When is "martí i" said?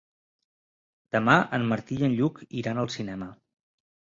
1.73-2.07